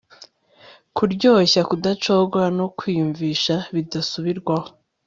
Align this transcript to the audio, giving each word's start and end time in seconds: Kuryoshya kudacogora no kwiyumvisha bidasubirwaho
Kuryoshya 0.95 1.61
kudacogora 1.69 2.47
no 2.59 2.67
kwiyumvisha 2.77 3.55
bidasubirwaho 3.73 4.69